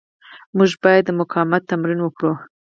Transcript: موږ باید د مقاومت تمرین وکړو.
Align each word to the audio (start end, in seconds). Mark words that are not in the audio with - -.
موږ 0.57 0.71
باید 0.83 1.03
د 1.05 1.09
مقاومت 1.19 1.61
تمرین 1.71 1.99
وکړو. 2.01 2.33